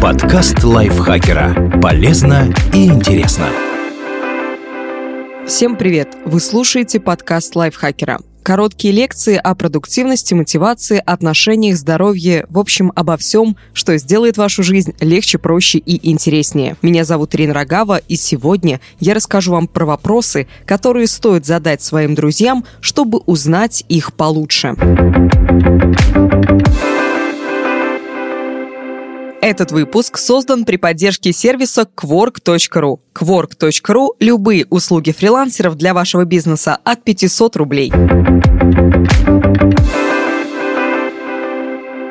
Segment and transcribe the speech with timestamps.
[0.00, 1.78] Подкаст лайфхакера.
[1.82, 3.48] Полезно и интересно.
[5.46, 6.16] Всем привет!
[6.24, 8.20] Вы слушаете подкаст лайфхакера.
[8.42, 14.94] Короткие лекции о продуктивности, мотивации, отношениях, здоровье, в общем, обо всем, что сделает вашу жизнь
[15.00, 16.76] легче, проще и интереснее.
[16.80, 22.14] Меня зовут Ирина Рогава, и сегодня я расскажу вам про вопросы, которые стоит задать своим
[22.14, 24.74] друзьям, чтобы узнать их получше.
[29.42, 33.00] Этот выпуск создан при поддержке сервиса Quark.ru.
[33.12, 37.92] Quark.ru– любые услуги фрилансеров для вашего бизнеса от 500 рублей.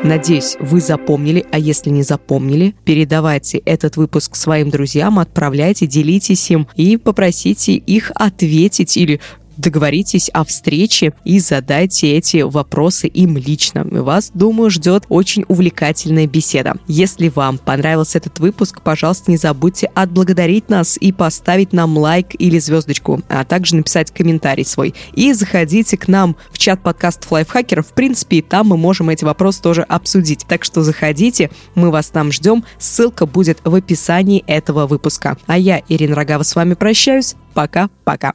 [0.03, 6.67] Надеюсь, вы запомнили, а если не запомнили, передавайте этот выпуск своим друзьям, отправляйте, делитесь им
[6.75, 9.21] и попросите их ответить или
[9.59, 13.85] договоритесь о встрече и задайте эти вопросы им лично.
[13.85, 16.77] Вас, думаю, ждет очень увлекательная беседа.
[16.87, 22.59] Если вам понравился этот выпуск, пожалуйста, не забудьте отблагодарить нас и поставить нам лайк или
[22.59, 24.95] звездочку, а также написать комментарий свой.
[25.15, 27.87] И заходите к нам в чат подкастов лайфхакеров.
[27.89, 30.45] В принципе, и там мы можем эти вопросы тоже обсудить.
[30.49, 32.65] Так что заходите, мы вас там ждем.
[32.79, 35.37] Ссылка будет в описании этого выпуска.
[35.47, 37.35] А я, Ирина Рогава, с вами прощаюсь.
[37.55, 38.35] Пока-пока.